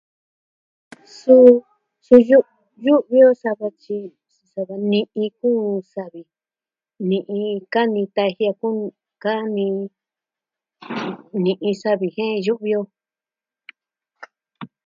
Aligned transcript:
Suu 1.17 2.19
yu'vi 2.85 3.19
o 3.29 3.31
sava 3.41 3.67
tyi... 3.81 3.99
sava 4.51 4.75
tyi 4.81 4.85
ni'in 4.91 5.27
kuun 5.39 5.79
savi. 5.93 6.21
Ni'in 7.09 7.59
kani 7.73 8.01
tajia 8.15 8.51
kuni 8.59 8.87
ka'ni 9.23 9.65
ni'in 11.43 11.75
savi 11.81 12.07
jen 12.15 12.33
yu'vi 12.45 12.71
o. 12.79 12.81